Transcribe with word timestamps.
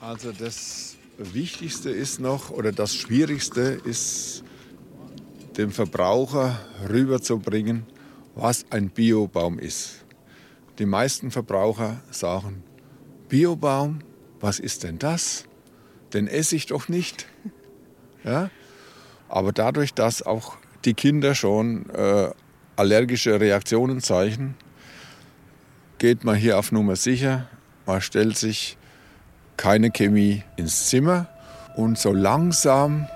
Also 0.00 0.32
das 0.32 0.96
Wichtigste 1.16 1.88
ist 1.88 2.20
noch, 2.20 2.50
oder 2.50 2.70
das 2.70 2.94
Schwierigste 2.94 3.80
ist, 3.84 4.44
dem 5.56 5.70
Verbraucher 5.70 6.58
rüberzubringen, 6.88 7.86
was 8.34 8.66
ein 8.68 8.90
Biobaum 8.90 9.58
ist. 9.58 10.04
Die 10.78 10.84
meisten 10.84 11.30
Verbraucher 11.30 12.02
sagen, 12.10 12.62
Biobaum, 13.30 14.00
was 14.38 14.58
ist 14.58 14.82
denn 14.82 14.98
das? 14.98 15.44
Den 16.12 16.28
esse 16.28 16.56
ich 16.56 16.66
doch 16.66 16.88
nicht. 16.88 17.26
Ja? 18.24 18.50
Aber 19.28 19.52
dadurch, 19.52 19.94
dass 19.94 20.20
auch 20.20 20.56
die 20.84 20.94
Kinder 20.94 21.36
schon 21.36 21.88
äh, 21.90 22.30
allergische 22.74 23.38
Reaktionen 23.38 24.00
zeichnen, 24.00 24.56
geht 25.98 26.24
man 26.24 26.34
hier 26.34 26.58
auf 26.58 26.72
Nummer 26.72 26.96
sicher. 26.96 27.48
Man 27.86 28.00
stellt 28.00 28.36
sich 28.36 28.78
keine 29.56 29.90
Chemie 29.90 30.42
ins 30.56 30.86
Zimmer 30.86 31.26
und 31.74 31.98
so 31.98 32.12
langsam 32.12 33.06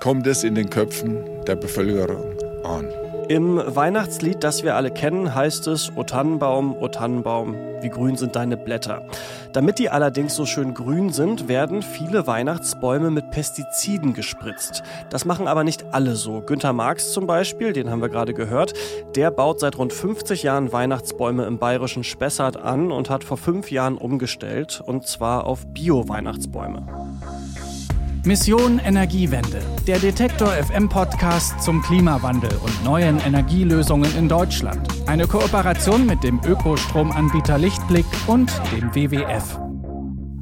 kommt 0.00 0.26
es 0.26 0.44
in 0.44 0.54
den 0.54 0.68
Köpfen 0.68 1.18
der 1.46 1.56
Bevölkerung 1.56 2.24
an. 2.64 2.88
Im 3.28 3.56
Weihnachtslied, 3.56 4.42
das 4.42 4.64
wir 4.64 4.76
alle 4.76 4.90
kennen, 4.90 5.34
heißt 5.34 5.68
es, 5.68 5.92
O 5.96 6.02
Tannenbaum, 6.02 6.76
O 6.76 6.88
Tannenbaum, 6.88 7.54
wie 7.82 7.90
grün 7.90 8.16
sind 8.16 8.36
deine 8.36 8.56
Blätter. 8.56 9.06
Damit 9.52 9.78
die 9.78 9.90
allerdings 9.90 10.34
so 10.34 10.46
schön 10.46 10.74
grün 10.74 11.10
sind, 11.10 11.48
werden 11.48 11.82
viele 11.82 12.26
Weihnachtsbäume 12.26 13.10
mit 13.10 13.30
Pestiziden 13.30 14.14
gespritzt. 14.14 14.82
Das 15.10 15.24
machen 15.24 15.48
aber 15.48 15.64
nicht 15.64 15.84
alle 15.92 16.16
so. 16.16 16.40
Günter 16.40 16.72
Marx 16.72 17.12
zum 17.12 17.26
Beispiel, 17.26 17.72
den 17.72 17.90
haben 17.90 18.00
wir 18.00 18.08
gerade 18.08 18.34
gehört, 18.34 18.72
der 19.14 19.30
baut 19.30 19.60
seit 19.60 19.78
rund 19.78 19.92
50 19.92 20.42
Jahren 20.42 20.72
Weihnachtsbäume 20.72 21.44
im 21.44 21.58
bayerischen 21.58 22.04
Spessart 22.04 22.56
an 22.56 22.92
und 22.92 23.10
hat 23.10 23.24
vor 23.24 23.36
fünf 23.36 23.70
Jahren 23.70 23.96
umgestellt, 23.96 24.82
und 24.84 25.06
zwar 25.06 25.46
auf 25.46 25.66
Bio-Weihnachtsbäume. 25.66 26.86
Mission 28.24 28.78
Energiewende, 28.78 29.60
der 29.84 29.98
Detektor 29.98 30.46
FM 30.46 30.88
Podcast 30.88 31.60
zum 31.60 31.82
Klimawandel 31.82 32.56
und 32.62 32.84
neuen 32.84 33.18
Energielösungen 33.18 34.16
in 34.16 34.28
Deutschland. 34.28 34.86
Eine 35.08 35.26
Kooperation 35.26 36.06
mit 36.06 36.22
dem 36.22 36.40
Ökostromanbieter 36.46 37.58
Lichtblick 37.58 38.06
und 38.28 38.52
dem 38.70 38.94
WWF. 38.94 39.58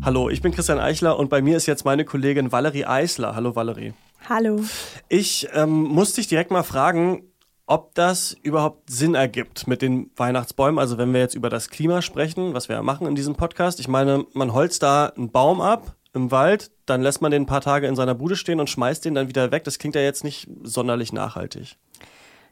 Hallo, 0.03 0.29
ich 0.29 0.43
bin 0.43 0.53
Christian 0.53 0.79
Eichler 0.79 1.19
und 1.19 1.31
bei 1.31 1.41
mir 1.41 1.57
ist 1.57 1.65
jetzt 1.65 1.87
meine 1.87 2.05
Kollegin 2.05 2.53
Valerie 2.53 2.85
Eisler. 2.85 3.35
Hallo 3.35 3.57
Valerie. 3.57 3.95
Hallo. 4.29 4.61
Ich 5.09 5.49
ähm, 5.55 5.85
muss 5.85 6.13
dich 6.13 6.29
direkt 6.29 6.51
mal 6.51 6.65
fragen, 6.65 7.23
ob 7.65 7.95
das 7.95 8.37
überhaupt 8.43 8.91
Sinn 8.91 9.15
ergibt 9.15 9.67
mit 9.67 9.81
den 9.81 10.11
Weihnachtsbäumen. 10.17 10.79
Also 10.79 10.99
wenn 10.99 11.15
wir 11.15 11.21
jetzt 11.21 11.35
über 11.35 11.49
das 11.49 11.71
Klima 11.71 12.03
sprechen, 12.03 12.53
was 12.53 12.69
wir 12.69 12.77
ja 12.77 12.83
machen 12.83 13.07
in 13.07 13.15
diesem 13.15 13.37
Podcast. 13.37 13.81
Ich 13.81 13.89
meine, 13.89 14.27
man 14.35 14.53
holzt 14.53 14.83
da 14.83 15.07
einen 15.07 15.31
Baum 15.31 15.63
ab 15.63 15.97
im 16.13 16.31
Wald, 16.31 16.71
dann 16.91 17.03
lässt 17.03 17.23
man 17.23 17.31
den 17.31 17.43
ein 17.43 17.47
paar 17.47 17.61
Tage 17.61 17.87
in 17.87 17.97
seiner 17.97 18.15
Bude 18.15 18.37
stehen 18.37 18.61
und 18.61 18.69
schmeißt 18.69 19.05
den 19.05 19.15
dann 19.15 19.29
wieder 19.29 19.51
weg. 19.51 19.65
Das 19.65 19.79
klingt 19.79 19.95
ja 19.95 20.03
jetzt 20.03 20.25
nicht 20.25 20.49
sonderlich 20.63 21.13
nachhaltig. 21.13 21.77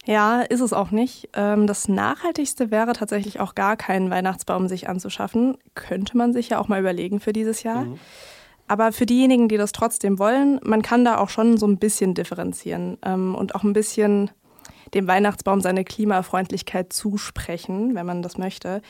Ja, 0.07 0.41
ist 0.41 0.61
es 0.61 0.73
auch 0.73 0.91
nicht. 0.91 1.29
Ähm, 1.35 1.67
das 1.67 1.89
Nachhaltigste 1.89 2.71
wäre 2.71 2.95
tatsächlich 2.95 3.41
auch 3.41 3.55
gar 3.55 3.77
keinen 3.77 4.11
Weihnachtsbaum 4.11 4.69
sich 4.69 4.89
anzuschaffen. 4.89 5.59
Könnte 5.75 6.17
man 6.17 6.33
sich 6.33 6.49
ja 6.49 6.59
auch 6.59 6.69
mal 6.69 6.81
überlegen 6.81 7.21
für 7.21 7.35
dieses 7.35 7.63
Jahr. 7.63 7.85
Mhm. 7.85 7.99
Aber 8.69 8.93
für 8.93 9.07
diejenigen, 9.07 9.49
die 9.49 9.57
das 9.57 9.73
trotzdem 9.73 10.19
wollen, 10.19 10.61
man 10.63 10.83
kann 10.83 11.05
da 11.05 11.19
auch 11.19 11.31
schon 11.31 11.59
so 11.59 11.67
ein 11.67 11.79
bisschen 11.79 12.15
differenzieren 12.15 12.99
ähm, 13.05 13.35
und 13.35 13.55
auch 13.55 13.65
ein 13.65 13.73
bisschen 13.73 14.31
dem 14.95 15.07
Weihnachtsbaum 15.07 15.61
seine 15.61 15.85
Klimafreundlichkeit 15.85 16.93
zusprechen, 16.93 17.95
wenn 17.95 18.07
man 18.07 18.23
das 18.23 18.39
möchte. 18.39 18.81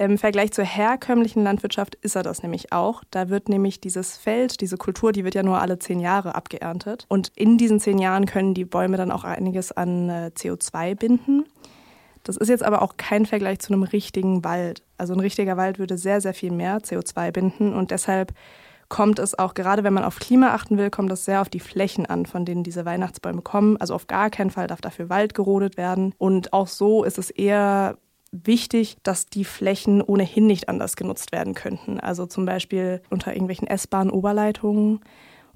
Im 0.00 0.16
Vergleich 0.16 0.50
zur 0.50 0.64
herkömmlichen 0.64 1.44
Landwirtschaft 1.44 1.94
ist 1.96 2.16
er 2.16 2.22
das 2.22 2.42
nämlich 2.42 2.72
auch. 2.72 3.04
Da 3.10 3.28
wird 3.28 3.50
nämlich 3.50 3.82
dieses 3.82 4.16
Feld, 4.16 4.62
diese 4.62 4.78
Kultur, 4.78 5.12
die 5.12 5.24
wird 5.24 5.34
ja 5.34 5.42
nur 5.42 5.60
alle 5.60 5.78
zehn 5.78 6.00
Jahre 6.00 6.34
abgeerntet. 6.34 7.04
Und 7.08 7.30
in 7.36 7.58
diesen 7.58 7.80
zehn 7.80 7.98
Jahren 7.98 8.24
können 8.24 8.54
die 8.54 8.64
Bäume 8.64 8.96
dann 8.96 9.12
auch 9.12 9.24
einiges 9.24 9.72
an 9.72 10.08
äh, 10.08 10.30
CO2 10.34 10.94
binden. 10.94 11.44
Das 12.22 12.38
ist 12.38 12.48
jetzt 12.48 12.62
aber 12.62 12.80
auch 12.80 12.96
kein 12.96 13.26
Vergleich 13.26 13.58
zu 13.58 13.74
einem 13.74 13.82
richtigen 13.82 14.42
Wald. 14.42 14.82
Also 14.96 15.12
ein 15.12 15.20
richtiger 15.20 15.58
Wald 15.58 15.78
würde 15.78 15.98
sehr, 15.98 16.22
sehr 16.22 16.32
viel 16.32 16.50
mehr 16.50 16.78
CO2 16.78 17.30
binden 17.30 17.74
und 17.74 17.90
deshalb 17.90 18.32
kommt 18.88 19.18
es 19.18 19.38
auch, 19.38 19.52
gerade 19.52 19.84
wenn 19.84 19.92
man 19.92 20.04
auf 20.04 20.18
Klima 20.18 20.54
achten 20.54 20.78
will, 20.78 20.88
kommt 20.88 21.12
es 21.12 21.26
sehr 21.26 21.42
auf 21.42 21.50
die 21.50 21.60
Flächen 21.60 22.06
an, 22.06 22.24
von 22.24 22.46
denen 22.46 22.64
diese 22.64 22.86
Weihnachtsbäume 22.86 23.42
kommen. 23.42 23.76
Also 23.76 23.94
auf 23.94 24.06
gar 24.06 24.30
keinen 24.30 24.50
Fall 24.50 24.66
darf 24.66 24.80
dafür 24.80 25.10
Wald 25.10 25.34
gerodet 25.34 25.76
werden. 25.76 26.14
Und 26.16 26.54
auch 26.54 26.68
so 26.68 27.04
ist 27.04 27.18
es 27.18 27.28
eher 27.28 27.98
wichtig, 28.32 28.96
dass 29.02 29.26
die 29.26 29.44
Flächen 29.44 30.02
ohnehin 30.02 30.46
nicht 30.46 30.68
anders 30.68 30.96
genutzt 30.96 31.32
werden 31.32 31.54
könnten. 31.54 31.98
Also 32.00 32.26
zum 32.26 32.44
Beispiel 32.44 33.02
unter 33.10 33.32
irgendwelchen 33.32 33.66
S-Bahn-Oberleitungen 33.66 35.00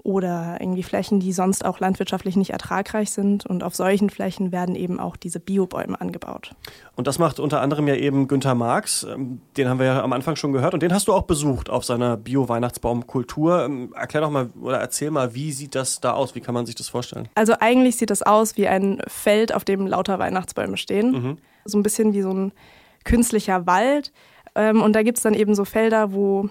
oder 0.05 0.59
irgendwie 0.61 0.83
Flächen, 0.83 1.19
die 1.19 1.33
sonst 1.33 1.65
auch 1.65 1.81
landwirtschaftlich 1.81 2.37
nicht 2.37 2.51
ertragreich 2.51 3.11
sind. 3.11 3.47
Und 3.47 3.65
auf 3.65 3.75
solchen 3.75 4.11
Flächen 4.11 4.53
werden 4.53 4.77
eben 4.77 5.01
auch 5.01 5.17
diese 5.17 5.41
Biobäume 5.41 5.99
angebaut. 5.99 6.55
Und 6.95 7.07
das 7.07 7.19
macht 7.19 7.41
unter 7.41 7.63
anderem 7.63 7.89
ja 7.89 7.95
eben 7.95 8.29
Günther 8.29 8.55
Marx. 8.55 9.05
Ähm, 9.05 9.41
den 9.57 9.67
haben 9.67 9.79
wir 9.79 9.87
ja 9.87 10.03
am 10.03 10.13
Anfang 10.13 10.37
schon 10.37 10.53
gehört. 10.53 10.75
Und 10.75 10.83
den 10.83 10.93
hast 10.93 11.09
du 11.09 11.15
auch 11.15 11.23
besucht 11.23 11.71
auf 11.71 11.87
seiner 11.87 12.19
Bio-Weihnachtsbaumkultur. 12.19 13.65
Ähm, 13.65 13.95
erklär 13.97 14.21
doch 14.21 14.31
mal 14.31 14.51
oder 14.61 14.79
erzähl 14.79 15.11
mal, 15.11 15.35
wie 15.35 15.53
sieht 15.53 15.75
das 15.75 16.01
da 16.01 16.13
aus? 16.13 16.35
Wie 16.35 16.41
kann 16.41 16.55
man 16.55 16.67
sich 16.67 16.75
das 16.75 16.91
vorstellen? 16.91 17.29
Also 17.35 17.55
eigentlich 17.59 17.97
sieht 17.97 18.11
das 18.11 18.21
aus 18.21 18.59
wie 18.59 18.69
ein 18.69 19.01
Feld, 19.09 19.55
auf 19.55 19.65
dem 19.65 19.87
lauter 19.87 20.19
Weihnachtsbäume 20.19 20.77
stehen. 20.77 21.13
Mhm. 21.13 21.39
So 21.65 21.79
ein 21.79 21.83
bisschen 21.83 22.13
wie 22.13 22.21
so 22.21 22.31
ein 22.31 22.53
künstlicher 23.05 23.67
Wald. 23.67 24.13
Ähm, 24.55 24.83
und 24.83 24.93
da 24.93 25.03
gibt 25.03 25.17
es 25.17 25.23
dann 25.23 25.33
eben 25.33 25.55
so 25.55 25.65
Felder, 25.65 26.13
wo 26.13 26.51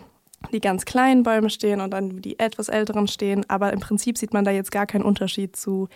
die 0.52 0.62
ganz 0.62 0.86
kleinen 0.86 1.24
Bäume 1.24 1.50
stehen 1.50 1.82
und 1.82 1.92
dann 1.92 2.22
die 2.22 2.40
etwas 2.40 2.70
älteren 2.70 3.08
stehen. 3.08 3.46
Aber 3.50 3.74
im 3.74 3.80
Prinzip 3.80 4.18
sieht 4.18 4.34
man 4.34 4.46
da 4.46 4.52
jetzt 4.52 4.72
gar 4.72 4.86
keinen 4.86 5.04
Unterschied 5.04 5.56
zu 5.56 5.88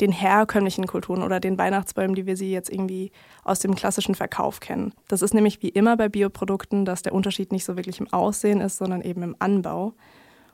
den 0.00 0.12
herkömmlichen 0.12 0.86
Kulturen 0.86 1.22
oder 1.22 1.40
den 1.40 1.58
Weihnachtsbäumen, 1.58 2.14
die 2.14 2.26
wir 2.26 2.36
sie 2.36 2.50
jetzt 2.50 2.70
irgendwie 2.70 3.12
aus 3.44 3.60
dem 3.60 3.74
klassischen 3.74 4.14
Verkauf 4.14 4.60
kennen. 4.60 4.92
Das 5.08 5.22
ist 5.22 5.34
nämlich 5.34 5.62
wie 5.62 5.68
immer 5.68 5.96
bei 5.96 6.08
Bioprodukten, 6.08 6.84
dass 6.84 7.02
der 7.02 7.14
Unterschied 7.14 7.52
nicht 7.52 7.64
so 7.64 7.76
wirklich 7.76 8.00
im 8.00 8.12
Aussehen 8.12 8.60
ist, 8.60 8.78
sondern 8.78 9.02
eben 9.02 9.22
im 9.22 9.36
Anbau. 9.38 9.94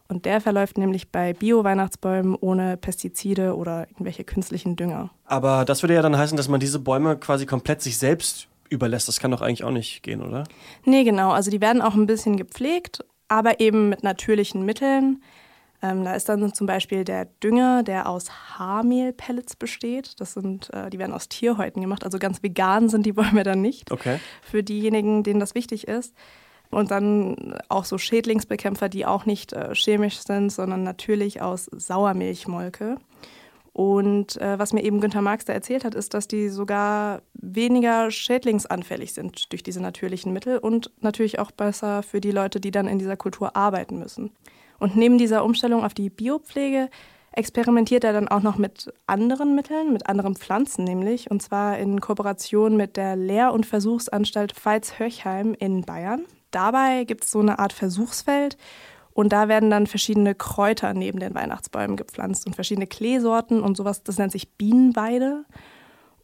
Und 0.09 0.25
der 0.25 0.41
verläuft 0.41 0.77
nämlich 0.77 1.11
bei 1.11 1.33
Bio-Weihnachtsbäumen 1.33 2.35
ohne 2.35 2.77
Pestizide 2.77 3.57
oder 3.57 3.89
irgendwelche 3.89 4.25
künstlichen 4.25 4.75
Dünger. 4.75 5.11
Aber 5.25 5.65
das 5.65 5.83
würde 5.83 5.95
ja 5.95 6.03
dann 6.03 6.19
heißen, 6.19 6.37
dass 6.37 6.49
man 6.49 6.59
diese 6.59 6.81
Bäume 6.81 7.17
quasi 7.17 7.47
komplett 7.47 7.81
sich 7.81 7.97
selbst 7.97 8.49
überlässt. 8.69 9.07
Das 9.07 9.21
kann 9.21 9.31
doch 9.31 9.41
eigentlich 9.41 9.63
auch 9.63 9.71
nicht 9.71 10.03
gehen, 10.03 10.21
oder? 10.21 10.45
Nee, 10.85 11.05
genau. 11.05 11.31
Also 11.31 11.51
die 11.51 11.61
werden 11.61 11.81
auch 11.81 11.95
ein 11.95 12.07
bisschen 12.07 12.37
gepflegt, 12.37 13.05
aber 13.31 13.61
eben 13.61 13.89
mit 13.89 14.03
natürlichen 14.03 14.65
Mitteln. 14.67 15.23
Ähm, 15.83 16.05
da 16.05 16.15
ist 16.15 16.29
dann 16.29 16.53
zum 16.53 16.67
Beispiel 16.67 17.05
der 17.05 17.25
Dünger, 17.25 17.83
der 17.83 18.09
aus 18.09 18.31
Haarmehlpellets 18.59 19.57
besteht. 19.57 20.21
Das 20.21 20.35
sind, 20.35 20.71
äh, 20.75 20.91
die 20.91 20.99
werden 20.99 21.15
aus 21.15 21.29
Tierhäuten 21.29 21.81
gemacht. 21.81 22.05
Also 22.05 22.19
ganz 22.19 22.43
vegan 22.43 22.91
sind 22.91 23.07
die 23.07 23.13
Bäume 23.15 23.45
dann 23.45 23.63
nicht. 23.63 23.91
Okay. 23.91 24.19
Für 24.43 24.63
diejenigen, 24.63 25.23
denen 25.23 25.41
das 25.41 25.55
wichtig 25.55 25.89
ist. 25.89 26.15
Und 26.71 26.91
dann 26.91 27.57
auch 27.69 27.85
so 27.85 27.99
Schädlingsbekämpfer, 27.99 28.89
die 28.89 29.07
auch 29.07 29.27
nicht 29.27 29.53
äh, 29.53 29.75
chemisch 29.75 30.19
sind, 30.19 30.51
sondern 30.51 30.83
natürlich 30.83 31.41
aus 31.41 31.65
Sauermilchmolke. 31.65 32.97
Und 33.81 34.39
äh, 34.39 34.59
was 34.59 34.75
mir 34.75 34.85
eben 34.85 35.01
Günther 35.01 35.23
Marx 35.23 35.47
da 35.47 35.55
erzählt 35.55 35.87
hat, 35.87 35.95
ist, 35.95 36.13
dass 36.13 36.29
die 36.29 36.51
sogar 36.51 37.23
weniger 37.33 38.11
schädlingsanfällig 38.11 39.15
sind 39.15 39.51
durch 39.51 39.63
diese 39.63 39.81
natürlichen 39.81 40.35
Mittel 40.35 40.59
und 40.59 40.91
natürlich 41.01 41.39
auch 41.39 41.51
besser 41.51 42.03
für 42.03 42.21
die 42.21 42.31
Leute, 42.31 42.61
die 42.61 42.73
dann 42.73 42.87
in 42.89 42.99
dieser 42.99 43.17
Kultur 43.17 43.57
arbeiten 43.57 43.99
müssen. 43.99 44.33
Und 44.79 44.97
neben 44.97 45.17
dieser 45.17 45.47
Umstellung 45.47 45.83
auf 45.83 45.95
die 45.95 46.11
Biopflege 46.11 46.91
experimentiert 47.33 48.05
er 48.05 48.13
dann 48.13 48.29
auch 48.29 48.43
noch 48.43 48.59
mit 48.59 48.93
anderen 49.07 49.55
Mitteln, 49.55 49.95
mit 49.95 50.11
anderen 50.11 50.37
Pflanzen 50.37 50.85
nämlich, 50.85 51.31
und 51.31 51.41
zwar 51.41 51.79
in 51.79 52.03
Kooperation 52.03 52.77
mit 52.77 52.99
der 52.99 53.17
Lehr- 53.17 53.55
und 53.55 53.65
Versuchsanstalt 53.65 54.53
Veits-Höchheim 54.63 55.55
in 55.59 55.85
Bayern. 55.87 56.27
Dabei 56.51 57.05
gibt 57.05 57.25
es 57.25 57.31
so 57.31 57.41
eine 57.41 57.59
Art 57.59 57.73
Versuchsfeld 57.73 58.59
und 59.13 59.33
da 59.33 59.49
werden 59.49 59.71
dann 59.71 59.87
verschiedene 59.87 60.35
Kräuter 60.35 60.95
neben 60.95 61.19
den 61.19 61.35
Weihnachtsbäumen 61.35 61.97
gepflanzt 61.97 62.47
und 62.47 62.55
verschiedene 62.55 62.87
Kleesorten 62.87 63.63
und 63.63 63.77
sowas, 63.77 64.03
das 64.03 64.19
nennt 64.19 64.33
sich 64.33 64.53
Bienenweide. 64.53 65.45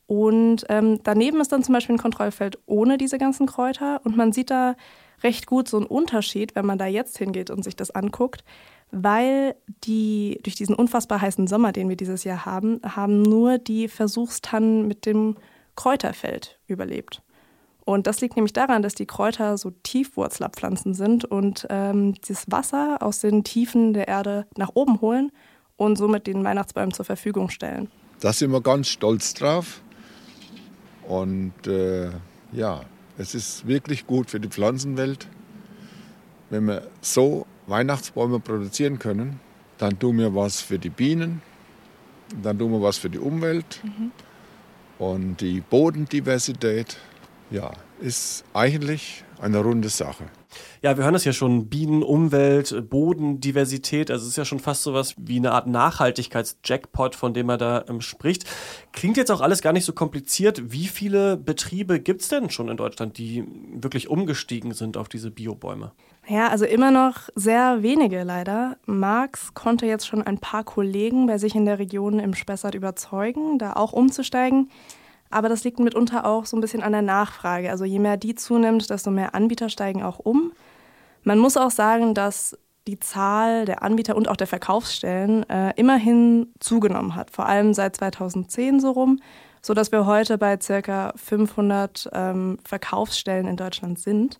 Und 0.06 0.64
ähm, 0.68 1.00
daneben 1.02 1.40
ist 1.40 1.50
dann 1.50 1.64
zum 1.64 1.74
Beispiel 1.74 1.96
ein 1.96 2.00
Kontrollfeld 2.00 2.58
ohne 2.66 2.96
diese 2.96 3.18
ganzen 3.18 3.46
Kräuter 3.46 4.00
und 4.04 4.16
man 4.16 4.32
sieht 4.32 4.50
da 4.50 4.76
recht 5.22 5.46
gut 5.46 5.68
so 5.68 5.78
einen 5.78 5.86
Unterschied, 5.86 6.54
wenn 6.54 6.66
man 6.66 6.78
da 6.78 6.86
jetzt 6.86 7.18
hingeht 7.18 7.50
und 7.50 7.64
sich 7.64 7.74
das 7.74 7.90
anguckt, 7.90 8.44
weil 8.92 9.56
die 9.84 10.38
durch 10.44 10.54
diesen 10.54 10.76
unfassbar 10.76 11.20
heißen 11.20 11.46
Sommer, 11.48 11.72
den 11.72 11.88
wir 11.88 11.96
dieses 11.96 12.22
Jahr 12.22 12.46
haben, 12.46 12.80
haben 12.84 13.22
nur 13.22 13.58
die 13.58 13.88
Versuchstannen 13.88 14.86
mit 14.86 15.06
dem 15.06 15.36
Kräuterfeld 15.74 16.60
überlebt. 16.66 17.22
Und 17.86 18.08
das 18.08 18.20
liegt 18.20 18.34
nämlich 18.34 18.52
daran, 18.52 18.82
dass 18.82 18.96
die 18.96 19.06
Kräuter 19.06 19.56
so 19.56 19.70
Tiefwurzlerpflanzen 19.70 20.92
sind 20.92 21.24
und 21.24 21.68
ähm, 21.70 22.16
das 22.26 22.50
Wasser 22.50 22.98
aus 23.00 23.20
den 23.20 23.44
Tiefen 23.44 23.92
der 23.94 24.08
Erde 24.08 24.48
nach 24.56 24.70
oben 24.74 25.00
holen 25.00 25.30
und 25.76 25.96
somit 25.96 26.26
den 26.26 26.42
Weihnachtsbäumen 26.42 26.92
zur 26.92 27.04
Verfügung 27.04 27.48
stellen. 27.48 27.88
Da 28.18 28.32
sind 28.32 28.50
wir 28.50 28.60
ganz 28.60 28.88
stolz 28.88 29.34
drauf. 29.34 29.82
Und 31.06 31.52
äh, 31.68 32.10
ja, 32.50 32.80
es 33.18 33.36
ist 33.36 33.68
wirklich 33.68 34.04
gut 34.04 34.30
für 34.30 34.40
die 34.40 34.48
Pflanzenwelt, 34.48 35.28
wenn 36.50 36.64
man 36.64 36.80
so 37.00 37.46
Weihnachtsbäume 37.68 38.40
produzieren 38.40 38.98
können, 38.98 39.38
dann 39.78 39.96
tun 39.96 40.18
wir 40.18 40.34
was 40.34 40.60
für 40.60 40.80
die 40.80 40.90
Bienen, 40.90 41.40
dann 42.42 42.58
tun 42.58 42.72
wir 42.72 42.82
was 42.82 42.98
für 42.98 43.10
die 43.10 43.18
Umwelt 43.18 43.80
mhm. 43.84 44.10
und 44.98 45.40
die 45.40 45.60
Bodendiversität. 45.60 46.98
Ja, 47.50 47.72
ist 48.00 48.44
eigentlich 48.52 49.24
eine 49.40 49.58
runde 49.58 49.88
Sache. 49.88 50.24
Ja, 50.82 50.96
wir 50.96 51.04
hören 51.04 51.12
das 51.12 51.24
ja 51.24 51.32
schon. 51.32 51.68
Bienen, 51.68 52.02
Umwelt, 52.02 52.88
Bodendiversität. 52.88 54.10
Also 54.10 54.24
es 54.24 54.30
ist 54.30 54.36
ja 54.36 54.44
schon 54.44 54.58
fast 54.58 54.82
so 54.82 54.94
was 54.94 55.14
wie 55.18 55.36
eine 55.36 55.52
Art 55.52 55.66
Nachhaltigkeits-Jackpot, 55.66 57.14
von 57.14 57.34
dem 57.34 57.48
er 57.48 57.58
da 57.58 57.84
ähm, 57.88 58.00
spricht. 58.00 58.44
Klingt 58.92 59.16
jetzt 59.16 59.30
auch 59.30 59.40
alles 59.40 59.62
gar 59.62 59.72
nicht 59.72 59.84
so 59.84 59.92
kompliziert. 59.92 60.72
Wie 60.72 60.86
viele 60.86 61.36
Betriebe 61.36 62.00
gibt 62.00 62.22
es 62.22 62.28
denn 62.28 62.50
schon 62.50 62.68
in 62.68 62.76
Deutschland, 62.76 63.18
die 63.18 63.44
wirklich 63.74 64.08
umgestiegen 64.08 64.72
sind 64.72 64.96
auf 64.96 65.08
diese 65.08 65.30
Biobäume? 65.30 65.92
Ja, 66.28 66.48
also 66.48 66.64
immer 66.64 66.90
noch 66.90 67.28
sehr 67.36 67.82
wenige 67.82 68.24
leider. 68.24 68.76
Marx 68.86 69.54
konnte 69.54 69.86
jetzt 69.86 70.08
schon 70.08 70.22
ein 70.22 70.38
paar 70.38 70.64
Kollegen 70.64 71.26
bei 71.26 71.38
sich 71.38 71.54
in 71.54 71.66
der 71.66 71.78
Region 71.78 72.18
im 72.18 72.34
Spessart 72.34 72.74
überzeugen, 72.74 73.58
da 73.58 73.74
auch 73.74 73.92
umzusteigen. 73.92 74.70
Aber 75.30 75.48
das 75.48 75.64
liegt 75.64 75.78
mitunter 75.78 76.24
auch 76.24 76.46
so 76.46 76.56
ein 76.56 76.60
bisschen 76.60 76.82
an 76.82 76.92
der 76.92 77.02
Nachfrage. 77.02 77.70
Also 77.70 77.84
je 77.84 77.98
mehr 77.98 78.16
die 78.16 78.34
zunimmt, 78.34 78.88
desto 78.90 79.10
mehr 79.10 79.34
Anbieter 79.34 79.68
steigen 79.68 80.02
auch 80.02 80.18
um. 80.18 80.52
Man 81.24 81.38
muss 81.38 81.56
auch 81.56 81.70
sagen, 81.70 82.14
dass 82.14 82.56
die 82.86 83.00
Zahl 83.00 83.64
der 83.64 83.82
Anbieter 83.82 84.16
und 84.16 84.28
auch 84.28 84.36
der 84.36 84.46
Verkaufsstellen 84.46 85.48
äh, 85.50 85.72
immerhin 85.76 86.52
zugenommen 86.60 87.16
hat, 87.16 87.30
vor 87.30 87.46
allem 87.46 87.74
seit 87.74 87.96
2010 87.96 88.80
so 88.80 88.92
rum, 88.92 89.20
sodass 89.60 89.90
wir 89.90 90.06
heute 90.06 90.38
bei 90.38 90.58
circa 90.60 91.12
500 91.16 92.10
ähm, 92.12 92.58
Verkaufsstellen 92.64 93.48
in 93.48 93.56
Deutschland 93.56 93.98
sind. 93.98 94.38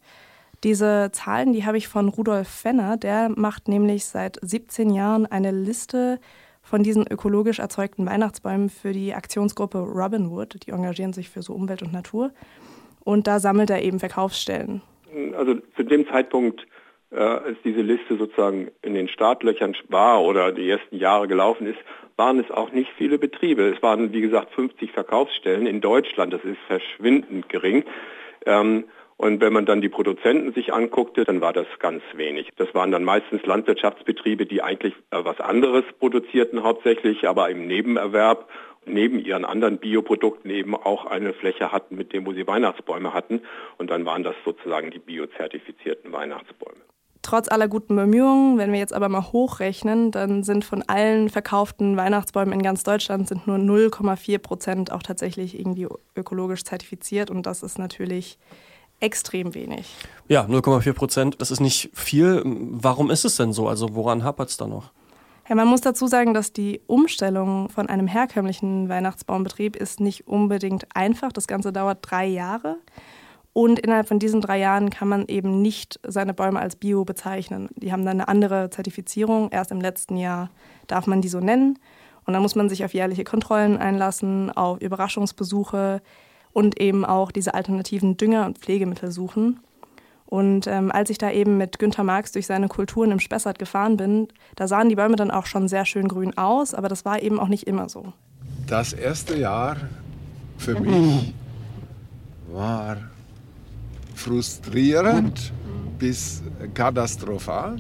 Diese 0.63 1.11
Zahlen, 1.13 1.53
die 1.53 1.67
habe 1.67 1.77
ich 1.77 1.89
von 1.89 2.09
Rudolf 2.09 2.49
Fenner, 2.49 2.97
der 2.97 3.29
macht 3.29 3.69
nämlich 3.69 4.07
seit 4.07 4.39
17 4.41 4.91
Jahren 4.91 5.27
eine 5.27 5.51
Liste 5.51 6.21
von 6.67 6.83
diesen 6.83 7.07
ökologisch 7.09 7.61
erzeugten 7.61 8.07
Weihnachtsbäumen 8.07 8.69
für 8.69 8.93
die 8.93 9.15
Aktionsgruppe 9.15 9.79
Robinwood. 9.79 10.67
Die 10.67 10.73
engagieren 10.73 11.13
sich 11.13 11.31
für 11.31 11.41
so 11.41 11.55
Umwelt 11.55 11.83
und 11.83 11.93
Natur. 11.93 12.33
Und 13.05 13.29
da 13.29 13.39
sammelt 13.39 13.71
er 13.71 13.83
eben 13.83 14.01
Verkaufsstellen. 14.01 14.83
Also 15.37 15.55
zu 15.77 15.85
dem 15.85 16.09
Zeitpunkt, 16.09 16.67
äh, 17.13 17.19
als 17.19 17.57
diese 17.65 17.83
Liste 17.83 18.17
sozusagen 18.19 18.73
in 18.83 18.95
den 18.95 19.09
Startlöchern 19.09 19.77
war 19.89 20.23
oder 20.25 20.51
die 20.51 20.69
ersten 20.69 20.97
Jahre 20.97 21.29
gelaufen 21.29 21.69
ist, 21.69 21.79
waren 22.17 22.41
es 22.41 22.51
auch 22.51 22.73
nicht 22.73 22.91
viele 22.99 23.19
Betriebe. 23.19 23.69
Es 23.69 23.81
waren, 23.81 24.13
wie 24.13 24.21
gesagt, 24.21 24.53
50 24.55 24.91
Verkaufsstellen 24.91 25.67
in 25.67 25.81
Deutschland. 25.81 26.33
Das 26.33 26.43
ist 26.43 26.59
verschwindend 26.67 27.49
gering. 27.49 27.85
Ähm, 28.45 28.85
und 29.19 29.41
wenn 29.41 29.53
man 29.53 29.65
dann 29.65 29.81
die 29.81 29.89
Produzenten 29.89 30.53
sich 30.53 30.75
anguckte, 30.75 31.25
dann 31.25 31.41
war 31.41 31.53
das 31.53 31.67
ganz 31.79 32.03
wenig. 32.15 32.51
Das 32.57 32.75
waren 32.75 32.91
dann 32.91 33.03
meistens 33.03 33.45
Landwirtschaftsbetriebe, 33.47 34.45
die 34.45 34.63
eigentlich 34.63 34.95
äh, 35.11 35.25
was 35.25 35.41
anderes 35.41 35.85
produzierten 35.99 36.63
hauptsächlich, 36.63 37.27
aber 37.27 37.49
im 37.49 37.67
Nebenerwerb 37.67 38.49
neben 38.85 39.19
ihren 39.19 39.45
anderen 39.45 39.79
Bioprodukten 39.79 40.51
eben 40.51 40.77
auch 40.77 41.07
eine 41.07 41.33
Fläche 41.33 41.73
hatten, 41.73 41.97
mit 41.97 42.13
dem, 42.13 42.27
wo 42.27 42.33
sie 42.33 42.47
Weihnachtsbäume 42.47 43.15
hatten. 43.15 43.41
Und 43.79 43.91
dann 43.91 44.05
waren 44.05 44.23
das 44.23 44.37
sozusagen 44.45 44.91
die 44.91 44.99
biozertifizierten 44.99 46.13
Weihnachtsbäume. 46.13 46.77
Trotz 47.23 47.49
aller 47.49 47.67
guten 47.67 47.97
Bemühungen, 47.97 48.59
wenn 48.59 48.71
wir 48.71 48.79
jetzt 48.79 48.93
aber 48.93 49.09
mal 49.09 49.33
hochrechnen, 49.33 50.13
dann 50.13 50.45
sind 50.45 50.65
von 50.65 50.85
allen 50.87 51.29
verkauften 51.29 51.97
Weihnachtsbäumen 51.97 52.53
in 52.53 52.63
ganz 52.63 52.85
Deutschland 52.85 53.27
sind 53.27 53.49
nur 53.49 53.57
0,4 53.57 54.39
Prozent 54.39 54.93
auch 54.93 55.03
tatsächlich 55.03 55.59
irgendwie 55.59 55.89
ökologisch 56.15 56.63
zertifiziert. 56.63 57.31
Und 57.31 57.47
das 57.47 57.65
ist 57.65 57.79
natürlich 57.79 58.39
extrem 59.01 59.55
wenig. 59.55 59.95
Ja, 60.29 60.45
0,4 60.45 60.93
Prozent, 60.93 61.41
das 61.41 61.51
ist 61.51 61.61
nicht 61.61 61.91
viel. 61.95 62.43
Warum 62.45 63.11
ist 63.11 63.25
es 63.25 63.37
denn 63.37 63.53
so? 63.53 63.69
Also 63.69 63.95
woran 63.95 64.25
hapert 64.25 64.51
es 64.51 64.57
da 64.57 64.67
noch? 64.67 64.91
Ja, 65.49 65.55
man 65.55 65.69
muss 65.69 65.81
dazu 65.81 66.09
sagen, 66.09 66.35
dass 66.35 66.53
die 66.53 66.81
Umstellung 66.89 67.69
von 67.69 67.89
einem 67.89 68.09
herkömmlichen 68.09 68.89
Weihnachtsbaumbetrieb 68.89 69.77
ist 69.77 70.01
nicht 70.01 70.27
unbedingt 70.27 70.87
einfach. 70.95 71.31
Das 71.31 71.47
Ganze 71.47 71.73
dauert 71.73 71.99
drei 72.03 72.27
Jahre. 72.27 72.79
Und 73.53 73.79
innerhalb 73.79 74.09
von 74.09 74.19
diesen 74.19 74.41
drei 74.41 74.59
Jahren 74.59 74.91
kann 74.91 75.09
man 75.09 75.27
eben 75.29 75.63
nicht 75.63 76.01
seine 76.07 76.35
Bäume 76.35 76.61
als 76.61 76.77
Bio 76.77 77.05
bezeichnen. 77.05 77.69
Die 77.77 77.93
haben 77.93 78.05
dann 78.05 78.21
eine 78.21 78.29
andere 78.29 78.71
Zertifizierung. 78.71 79.51
Erst 79.51 79.71
im 79.71 79.81
letzten 79.81 80.17
Jahr 80.17 80.51
darf 80.89 81.07
man 81.07 81.23
die 81.23 81.29
so 81.29 81.41
nennen. 81.41 81.79
Und 82.27 82.33
dann 82.33 82.43
muss 82.43 82.57
man 82.57 82.69
sich 82.69 82.85
auf 82.85 82.93
jährliche 82.93 83.25
Kontrollen 83.25 83.79
einlassen, 83.79 84.51
auf 84.51 84.81
Überraschungsbesuche, 84.81 86.03
und 86.57 86.81
eben 86.81 87.05
auch 87.05 87.33
diese 87.33 87.53
alternativen 87.53 88.17
Dünger 88.17 88.47
und 88.47 88.57
Pflegemittel 88.57 89.11
suchen. 89.11 89.61
Und 90.25 90.67
ähm, 90.67 90.91
als 90.91 91.11
ich 91.11 91.19
da 91.19 91.31
eben 91.31 91.59
mit 91.59 91.79
Günter 91.79 92.03
Marx 92.03 92.33
durch 92.33 92.47
seine 92.47 92.69
Kulturen 92.69 93.11
im 93.11 93.21
Spessart 93.21 93.59
gefahren 93.59 93.99
bin, 93.99 94.29
da 94.57 94.67
sahen 94.67 94.89
die 94.89 94.95
Bäume 94.95 95.17
dann 95.17 95.31
auch 95.31 95.45
schon 95.45 95.69
sehr 95.69 95.85
schön 95.85 96.09
grün 96.09 96.39
aus, 96.39 96.73
aber 96.73 96.89
das 96.89 97.05
war 97.05 97.21
eben 97.23 97.39
auch 97.39 97.49
nicht 97.49 97.67
immer 97.67 97.91
so. 97.91 98.15
Das 98.67 98.95
erste 98.95 99.37
Jahr 99.39 99.77
für 100.57 100.81
mich 100.81 101.35
war 102.51 102.97
frustrierend 104.15 105.53
bis 105.99 106.43
katastrophal, 106.73 107.77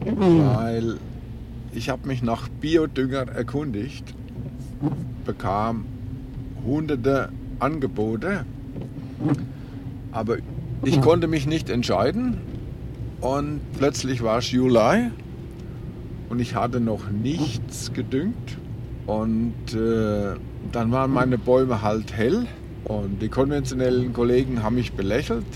weil 0.00 0.96
ich 1.74 1.90
habe 1.90 2.08
mich 2.08 2.22
nach 2.22 2.48
Biodünger 2.48 3.28
erkundigt, 3.28 4.14
bekam 5.26 5.84
hunderte 6.64 7.30
Angebote, 7.58 8.44
aber 10.12 10.38
ich 10.84 11.00
konnte 11.00 11.26
mich 11.26 11.46
nicht 11.46 11.70
entscheiden. 11.70 12.38
Und 13.20 13.60
plötzlich 13.78 14.22
war 14.22 14.38
es 14.38 14.50
Juli. 14.50 15.10
Und 16.28 16.40
ich 16.40 16.54
hatte 16.54 16.80
noch 16.80 17.10
nichts 17.10 17.92
gedüngt. 17.92 18.58
Und 19.06 19.54
äh, 19.74 20.36
dann 20.72 20.92
waren 20.92 21.10
meine 21.10 21.38
Bäume 21.38 21.82
halt 21.82 22.12
hell. 22.12 22.46
Und 22.84 23.22
die 23.22 23.28
konventionellen 23.28 24.12
Kollegen 24.12 24.62
haben 24.62 24.74
mich 24.74 24.92
belächelt 24.92 25.46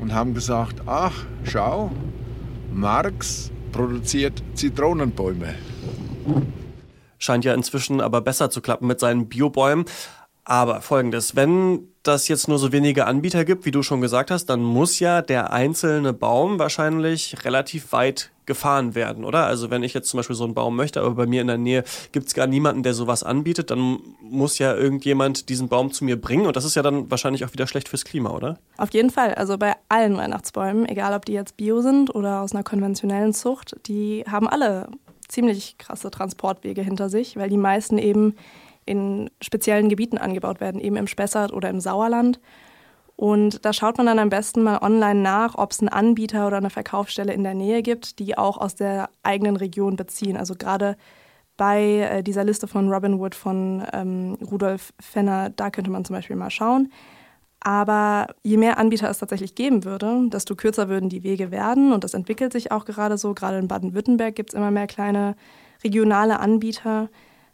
und 0.00 0.14
haben 0.14 0.34
gesagt, 0.34 0.82
ach 0.86 1.24
schau, 1.42 1.90
Marx 2.72 3.50
produziert 3.72 4.42
Zitronenbäume. 4.54 5.54
Scheint 7.18 7.44
ja 7.44 7.54
inzwischen 7.54 8.00
aber 8.00 8.20
besser 8.20 8.50
zu 8.50 8.60
klappen 8.60 8.86
mit 8.86 9.00
seinen 9.00 9.28
Biobäumen. 9.28 9.86
Aber 10.44 10.80
folgendes, 10.80 11.34
wenn 11.34 11.88
das 12.04 12.28
jetzt 12.28 12.46
nur 12.46 12.60
so 12.60 12.70
wenige 12.70 13.06
Anbieter 13.06 13.44
gibt, 13.44 13.64
wie 13.64 13.72
du 13.72 13.82
schon 13.82 14.00
gesagt 14.00 14.30
hast, 14.30 14.46
dann 14.46 14.62
muss 14.62 15.00
ja 15.00 15.20
der 15.20 15.52
einzelne 15.52 16.12
Baum 16.12 16.60
wahrscheinlich 16.60 17.44
relativ 17.44 17.90
weit 17.90 18.30
gefahren 18.46 18.94
werden, 18.94 19.24
oder? 19.24 19.44
Also 19.44 19.70
wenn 19.70 19.82
ich 19.82 19.92
jetzt 19.92 20.08
zum 20.08 20.18
Beispiel 20.18 20.36
so 20.36 20.44
einen 20.44 20.54
Baum 20.54 20.76
möchte, 20.76 21.00
aber 21.00 21.16
bei 21.16 21.26
mir 21.26 21.40
in 21.40 21.48
der 21.48 21.58
Nähe 21.58 21.82
gibt 22.12 22.28
es 22.28 22.34
gar 22.34 22.46
niemanden, 22.46 22.84
der 22.84 22.94
sowas 22.94 23.24
anbietet, 23.24 23.72
dann 23.72 23.98
muss 24.22 24.58
ja 24.58 24.72
irgendjemand 24.72 25.48
diesen 25.48 25.68
Baum 25.68 25.90
zu 25.90 26.04
mir 26.04 26.20
bringen 26.20 26.46
und 26.46 26.54
das 26.54 26.64
ist 26.64 26.76
ja 26.76 26.82
dann 26.82 27.10
wahrscheinlich 27.10 27.44
auch 27.44 27.52
wieder 27.52 27.66
schlecht 27.66 27.88
fürs 27.88 28.04
Klima, 28.04 28.30
oder? 28.30 28.58
Auf 28.76 28.94
jeden 28.94 29.10
Fall. 29.10 29.34
Also 29.34 29.58
bei 29.58 29.74
allen 29.88 30.16
Weihnachtsbäumen, 30.16 30.88
egal 30.88 31.12
ob 31.12 31.24
die 31.24 31.32
jetzt 31.32 31.56
bio 31.56 31.82
sind 31.82 32.14
oder 32.14 32.42
aus 32.42 32.52
einer 32.52 32.62
konventionellen 32.62 33.34
Zucht, 33.34 33.76
die 33.86 34.24
haben 34.30 34.48
alle 34.48 34.86
ziemlich 35.28 35.78
krasse 35.78 36.10
Transportwege 36.10 36.82
hinter 36.82 37.08
sich, 37.08 37.36
weil 37.36 37.48
die 37.48 37.56
meisten 37.56 37.98
eben 37.98 38.36
in 38.84 39.30
speziellen 39.42 39.88
Gebieten 39.88 40.18
angebaut 40.18 40.60
werden, 40.60 40.80
eben 40.80 40.96
im 40.96 41.06
Spessart 41.06 41.52
oder 41.52 41.68
im 41.68 41.80
Sauerland. 41.80 42.40
Und 43.16 43.64
da 43.64 43.72
schaut 43.72 43.96
man 43.96 44.06
dann 44.06 44.18
am 44.18 44.28
besten 44.28 44.62
mal 44.62 44.78
online 44.82 45.20
nach, 45.20 45.56
ob 45.56 45.72
es 45.72 45.80
einen 45.80 45.88
Anbieter 45.88 46.46
oder 46.46 46.58
eine 46.58 46.70
Verkaufsstelle 46.70 47.32
in 47.32 47.42
der 47.42 47.54
Nähe 47.54 47.82
gibt, 47.82 48.18
die 48.18 48.36
auch 48.36 48.58
aus 48.58 48.74
der 48.74 49.08
eigenen 49.22 49.56
Region 49.56 49.96
beziehen. 49.96 50.36
Also 50.36 50.54
gerade 50.54 50.96
bei 51.56 51.82
äh, 51.82 52.22
dieser 52.22 52.44
Liste 52.44 52.68
von 52.68 52.92
Robin 52.92 53.18
Wood 53.18 53.34
von 53.34 53.82
ähm, 53.92 54.36
Rudolf 54.50 54.92
Fenner, 55.00 55.50
da 55.50 55.70
könnte 55.70 55.90
man 55.90 56.04
zum 56.04 56.14
Beispiel 56.14 56.36
mal 56.36 56.50
schauen. 56.50 56.92
Aber 57.66 58.28
je 58.44 58.58
mehr 58.58 58.78
Anbieter 58.78 59.10
es 59.10 59.18
tatsächlich 59.18 59.56
geben 59.56 59.82
würde, 59.82 60.28
desto 60.28 60.54
kürzer 60.54 60.88
würden 60.88 61.08
die 61.08 61.24
Wege 61.24 61.50
werden. 61.50 61.92
Und 61.92 62.04
das 62.04 62.14
entwickelt 62.14 62.52
sich 62.52 62.70
auch 62.70 62.84
gerade 62.84 63.18
so. 63.18 63.34
Gerade 63.34 63.58
in 63.58 63.66
Baden-Württemberg 63.66 64.36
gibt 64.36 64.50
es 64.50 64.54
immer 64.54 64.70
mehr 64.70 64.86
kleine 64.86 65.34
regionale 65.82 66.38
Anbieter, 66.38 67.08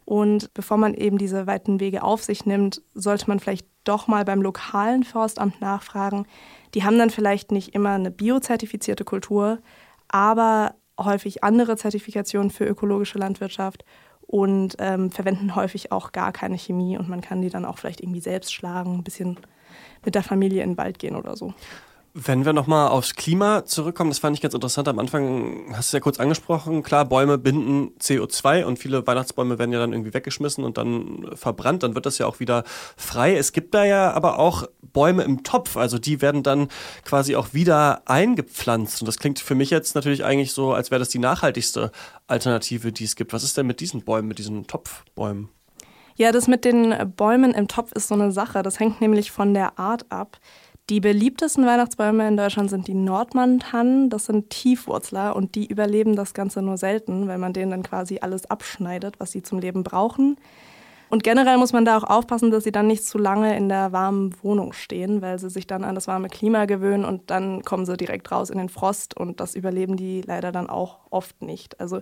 und 0.05 0.53
bevor 0.53 0.77
man 0.77 0.93
eben 0.93 1.17
diese 1.17 1.47
weiten 1.47 1.79
Wege 1.79 2.03
auf 2.03 2.23
sich 2.23 2.45
nimmt, 2.45 2.81
sollte 2.93 3.27
man 3.27 3.39
vielleicht 3.39 3.67
doch 3.83 4.07
mal 4.07 4.25
beim 4.25 4.41
lokalen 4.41 5.03
Forstamt 5.03 5.61
nachfragen. 5.61 6.25
Die 6.73 6.83
haben 6.83 6.97
dann 6.97 7.09
vielleicht 7.09 7.51
nicht 7.51 7.73
immer 7.73 7.91
eine 7.91 8.11
biozertifizierte 8.11 9.05
Kultur, 9.05 9.59
aber 10.09 10.75
häufig 10.99 11.43
andere 11.43 11.77
Zertifikationen 11.77 12.51
für 12.51 12.65
ökologische 12.65 13.17
Landwirtschaft 13.17 13.85
und 14.21 14.75
ähm, 14.79 15.11
verwenden 15.11 15.55
häufig 15.55 15.91
auch 15.91 16.11
gar 16.11 16.31
keine 16.31 16.57
Chemie 16.57 16.97
und 16.97 17.09
man 17.09 17.21
kann 17.21 17.41
die 17.41 17.49
dann 17.49 17.65
auch 17.65 17.77
vielleicht 17.77 18.01
irgendwie 18.01 18.21
selbst 18.21 18.53
schlagen, 18.53 18.95
ein 18.95 19.03
bisschen 19.03 19.37
mit 20.03 20.15
der 20.15 20.23
Familie 20.23 20.63
in 20.63 20.71
den 20.71 20.77
Wald 20.77 20.99
gehen 20.99 21.15
oder 21.15 21.35
so. 21.35 21.53
Wenn 22.15 22.45
wir 22.45 22.53
nochmal 22.53 22.89
aufs 22.89 23.15
Klima 23.15 23.65
zurückkommen, 23.65 24.11
das 24.11 24.19
fand 24.19 24.35
ich 24.35 24.41
ganz 24.43 24.53
interessant. 24.53 24.87
Am 24.87 24.99
Anfang 24.99 25.73
hast 25.75 25.91
du 25.91 25.97
ja 25.97 26.01
kurz 26.01 26.19
angesprochen, 26.19 26.83
klar, 26.83 27.05
Bäume 27.05 27.39
binden 27.39 27.89
CO2 27.99 28.65
und 28.65 28.77
viele 28.77 29.07
Weihnachtsbäume 29.07 29.57
werden 29.57 29.73
ja 29.73 29.79
dann 29.79 29.93
irgendwie 29.93 30.13
weggeschmissen 30.13 30.63
und 30.63 30.77
dann 30.77 31.31
verbrannt, 31.33 31.81
dann 31.81 31.95
wird 31.95 32.05
das 32.05 32.19
ja 32.19 32.27
auch 32.27 32.39
wieder 32.39 32.65
frei. 32.97 33.35
Es 33.35 33.51
gibt 33.51 33.73
da 33.73 33.83
ja 33.83 34.11
aber 34.11 34.37
auch 34.37 34.67
Bäume 34.83 35.23
im 35.23 35.41
Topf, 35.41 35.75
also 35.75 35.97
die 35.97 36.21
werden 36.21 36.43
dann 36.43 36.67
quasi 37.03 37.35
auch 37.35 37.55
wieder 37.55 38.07
eingepflanzt. 38.07 39.01
Und 39.01 39.07
das 39.07 39.17
klingt 39.17 39.39
für 39.39 39.55
mich 39.55 39.71
jetzt 39.71 39.95
natürlich 39.95 40.23
eigentlich 40.23 40.53
so, 40.53 40.71
als 40.71 40.91
wäre 40.91 40.99
das 40.99 41.09
die 41.09 41.17
nachhaltigste 41.17 41.91
Alternative, 42.27 42.91
die 42.91 43.05
es 43.05 43.15
gibt. 43.15 43.33
Was 43.33 43.43
ist 43.43 43.57
denn 43.57 43.65
mit 43.65 43.79
diesen 43.79 44.03
Bäumen, 44.03 44.27
mit 44.27 44.37
diesen 44.37 44.67
Topfbäumen? 44.67 45.49
Ja, 46.15 46.31
das 46.31 46.47
mit 46.47 46.63
den 46.65 46.93
Bäumen 47.15 47.53
im 47.53 47.67
Topf 47.67 47.91
ist 47.93 48.07
so 48.07 48.15
eine 48.15 48.31
Sache. 48.31 48.63
Das 48.63 48.79
hängt 48.79 49.01
nämlich 49.01 49.31
von 49.31 49.53
der 49.53 49.79
Art 49.79 50.05
ab. 50.11 50.37
Die 50.89 50.99
beliebtesten 50.99 51.65
Weihnachtsbäume 51.65 52.27
in 52.27 52.35
Deutschland 52.35 52.69
sind 52.69 52.87
die 52.87 52.93
Nordmann-Tannen. 52.93 54.09
Das 54.09 54.25
sind 54.25 54.49
Tiefwurzler 54.49 55.35
und 55.35 55.55
die 55.55 55.65
überleben 55.65 56.15
das 56.15 56.33
Ganze 56.33 56.61
nur 56.61 56.77
selten, 56.77 57.27
weil 57.27 57.37
man 57.37 57.53
denen 57.53 57.71
dann 57.71 57.83
quasi 57.83 58.19
alles 58.21 58.49
abschneidet, 58.49 59.19
was 59.19 59.31
sie 59.31 59.43
zum 59.43 59.59
Leben 59.59 59.83
brauchen. 59.83 60.37
Und 61.13 61.23
generell 61.23 61.59
muss 61.59 61.73
man 61.73 61.85
da 61.85 61.95
auch 61.95 62.05
aufpassen, 62.05 62.49
dass 62.49 62.63
sie 62.63 62.71
dann 62.71 62.87
nicht 62.87 63.05
zu 63.05 63.19
lange 63.19 63.55
in 63.55 63.69
der 63.69 63.91
warmen 63.91 64.33
Wohnung 64.41 64.73
stehen, 64.73 65.21
weil 65.21 65.37
sie 65.37 65.51
sich 65.51 65.67
dann 65.67 65.83
an 65.83 65.93
das 65.93 66.07
warme 66.07 66.27
Klima 66.27 66.65
gewöhnen 66.65 67.05
und 67.05 67.29
dann 67.29 67.61
kommen 67.61 67.85
sie 67.85 67.95
direkt 67.97 68.31
raus 68.31 68.49
in 68.49 68.57
den 68.57 68.67
Frost 68.67 69.15
und 69.15 69.39
das 69.39 69.53
überleben 69.53 69.95
die 69.95 70.23
leider 70.25 70.51
dann 70.51 70.67
auch 70.71 71.01
oft 71.11 71.39
nicht. 71.43 71.79
Also 71.79 72.01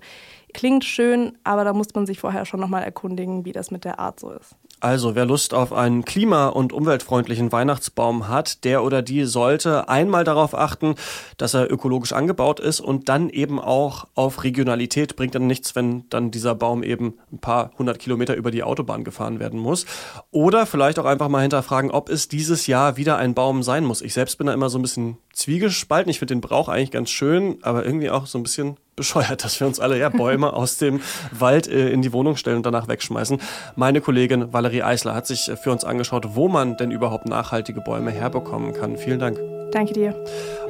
klingt 0.53 0.86
schön, 0.86 1.38
aber 1.44 1.65
da 1.65 1.74
muss 1.74 1.94
man 1.94 2.06
sich 2.06 2.22
vorher 2.22 2.46
schon 2.46 2.62
nochmal 2.62 2.84
erkundigen, 2.84 3.44
wie 3.44 3.51
das 3.51 3.70
mit 3.70 3.84
der 3.84 4.00
Art 4.00 4.18
so 4.18 4.32
ist. 4.32 4.56
Also, 4.84 5.13
wer 5.13 5.25
Lust 5.25 5.53
auf 5.53 5.74
einen 5.74 6.06
klima- 6.06 6.48
und 6.48 6.74
umweltfreundlichen 6.74 7.51
Weihnachtsbaum 7.51 8.27
hat, 8.27 8.63
der 8.63 8.84
oder 8.84 9.03
die 9.03 9.25
sollte 9.25 9.89
einmal 9.89 10.24
darauf 10.24 10.56
achten, 10.56 10.96
dass 11.38 11.53
er 11.53 11.72
ökologisch 11.72 12.13
angebaut 12.13 12.60
ist 12.60 12.80
und 12.80 13.08
dann 13.08 13.30
eben 13.30 13.60
auch 13.60 14.08
auf 14.15 14.44
Regionalität. 14.44 15.15
Bringt 15.15 15.36
dann 15.36 15.46
nichts, 15.46 15.75
wenn 15.75 16.10
dann 16.10 16.32
dieser 16.32 16.56
Baum 16.56 16.82
eben 16.82 17.13
ein 17.32 17.38
paar 17.38 17.70
hundert 17.77 18.00
Kilometer 18.00 18.36
über 18.36 18.50
die 18.50 18.63
Autobahn 18.63 19.00
gefahren 19.03 19.39
werden 19.39 19.60
muss. 19.60 19.86
Oder 20.31 20.65
vielleicht 20.65 21.00
auch 21.00 21.05
einfach 21.05 21.29
mal 21.29 21.41
hinterfragen, 21.41 21.91
ob 21.91 22.10
es 22.10 22.27
dieses 22.27 22.67
Jahr 22.67 22.98
wieder 22.98 23.17
ein 23.17 23.34
Baum 23.34 23.63
sein 23.63 23.84
muss. 23.84 24.01
Ich 24.01 24.13
selbst 24.13 24.38
bin 24.38 24.48
da 24.48 24.53
immer 24.53 24.70
so 24.70 24.79
ein 24.79 24.81
bisschen 24.81 25.17
zwiegespalten. 25.34 26.10
Ich 26.10 26.20
finde 26.20 26.36
den 26.36 26.41
Brauch 26.41 26.70
eigentlich 26.70 26.91
ganz 26.91 27.10
schön, 27.10 27.58
aber 27.62 27.86
irgendwie 27.86 28.10
auch 28.10 28.25
so 28.25 28.38
ein 28.38 28.43
bisschen 28.43 28.77
bescheuert, 28.96 29.43
dass 29.43 29.60
wir 29.60 29.67
uns 29.67 29.79
alle 29.79 29.98
ja 29.98 30.10
Bäume 30.10 30.53
aus 30.53 30.77
dem 30.77 31.01
Wald 31.31 31.67
äh, 31.67 31.89
in 31.89 32.01
die 32.01 32.13
Wohnung 32.13 32.36
stellen 32.36 32.58
und 32.58 32.65
danach 32.65 32.88
wegschmeißen. 32.88 33.39
Meine 33.75 34.01
Kollegin 34.01 34.53
Valerie 34.53 34.84
Eisler 34.84 35.15
hat 35.15 35.27
sich 35.27 35.51
für 35.62 35.72
uns 35.72 35.84
angeschaut, 35.84 36.36
wo 36.36 36.48
man 36.48 36.77
denn 36.77 36.91
überhaupt 36.91 37.27
nachhaltige 37.27 37.81
Bäume 37.81 38.12
herbekommen 38.12 38.74
kann. 38.74 38.98
Vielen 38.98 39.20
Dank. 39.20 39.61
Danke 39.71 39.93
dir. 39.93 40.13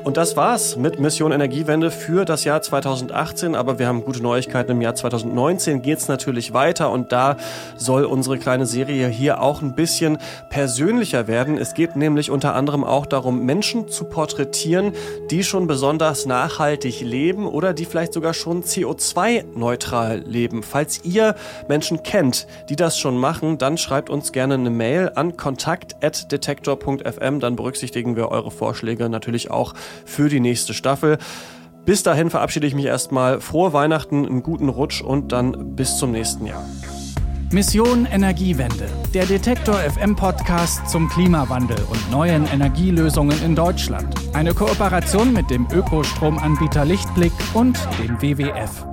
Und 0.04 0.18
das 0.18 0.36
war's 0.36 0.78
mit 0.78 1.00
Mission 1.00 1.32
Energiewende 1.32 1.92
für 1.92 2.26
das 2.26 2.44
Jahr 2.44 2.64
2018. 2.64 3.54
Aber 3.54 3.78
wir 3.78 3.86
haben 3.88 4.04
gute 4.04 4.24
Neuigkeiten. 4.24 4.72
Im 4.72 4.82
Jahr 4.82 4.96
2019 4.96 5.84
geht's 5.84 6.08
natürlich 6.08 6.54
weiter 6.54 6.90
und 6.92 7.12
da 7.12 7.38
soll 7.78 8.06
unsere 8.06 8.40
kleine 8.40 8.66
Serie 8.66 9.10
hier 9.10 9.40
auch 9.42 9.62
ein 9.62 9.76
bisschen 9.76 10.18
persönlicher 10.50 11.28
werden. 11.28 11.60
Es 11.60 11.76
geht 11.76 11.96
nämlich 11.96 12.32
unter 12.32 12.56
anderem 12.56 12.84
auch 12.84 13.06
darum, 13.06 13.46
Menschen 13.46 13.90
zu 13.90 14.06
porträtieren, 14.06 14.94
die 15.30 15.44
schon 15.44 15.68
besonders 15.68 16.26
nachhaltig 16.26 17.02
leben 17.02 17.46
oder 17.46 17.76
die 17.76 17.86
vielleicht 17.86 18.14
sogar 18.14 18.34
schon 18.34 18.64
CO2-neutral 18.64 20.24
leben. 20.26 20.64
Falls 20.64 21.06
ihr 21.06 21.36
Menschen 21.68 22.02
kennt, 22.02 22.48
die 22.70 22.76
das 22.76 22.98
schon 22.98 23.18
machen, 23.18 23.60
dann 23.60 23.78
schreibt 23.78 24.10
uns 24.10 24.32
gerne 24.32 24.56
eine 24.56 24.72
Mail 24.72 25.12
an 25.14 25.38
kontakt.detektor.fm. 25.38 27.40
Dann 27.40 27.56
berücksichtigen 27.56 28.16
wir 28.16 28.30
eure 28.30 28.50
Vorschläge 28.50 28.91
natürlich 29.00 29.52
auch 29.52 29.74
für 30.06 30.30
die 30.30 30.40
nächste 30.40 30.74
Staffel. 30.74 31.18
Bis 31.86 32.04
dahin 32.04 32.30
verabschiede 32.30 32.68
ich 32.68 32.76
mich 32.76 32.86
erstmal. 32.86 33.42
Frohe 33.42 33.74
Weihnachten, 33.74 34.26
einen 34.26 34.44
guten 34.44 34.70
Rutsch 34.70 35.02
und 35.02 35.32
dann 35.32 35.76
bis 35.76 35.98
zum 35.98 36.12
nächsten 36.12 36.46
Jahr. 36.46 36.64
Mission 37.52 38.06
Energiewende, 38.06 38.88
der 39.14 39.26
Detektor 39.26 39.76
FM 39.76 40.16
Podcast 40.16 40.90
zum 40.90 41.10
Klimawandel 41.10 41.78
und 41.90 42.12
neuen 42.12 42.46
Energielösungen 42.48 43.44
in 43.44 43.56
Deutschland. 43.56 44.16
Eine 44.34 44.54
Kooperation 44.54 45.34
mit 45.34 45.50
dem 45.50 45.68
Ökostromanbieter 45.70 46.86
Lichtblick 46.86 47.34
und 47.54 47.78
dem 48.00 48.22
WWF. 48.22 48.91